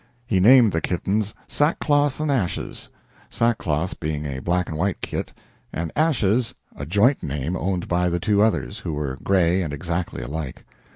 He 0.25 0.39
named 0.39 0.71
the 0.71 0.81
kittens 0.81 1.35
Sackcloth 1.47 2.19
and 2.19 2.31
Ashes 2.31 2.89
Sackcloth 3.29 3.99
being 3.99 4.25
a 4.25 4.39
black 4.39 4.67
and 4.67 4.75
white 4.75 4.99
kit, 4.99 5.31
and 5.71 5.91
Ashes 5.95 6.55
a 6.75 6.87
joint 6.87 7.21
name 7.21 7.55
owned 7.55 7.87
by 7.87 8.09
the 8.09 8.19
two 8.19 8.41
others, 8.41 8.79
who 8.79 8.93
were 8.93 9.19
gray 9.23 9.61
and 9.61 9.71
exactly 9.71 10.23
alike. 10.23 10.65